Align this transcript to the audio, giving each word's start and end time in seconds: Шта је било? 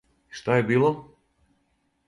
Шта 0.39 0.55
је 0.59 0.63
било? 0.71 0.91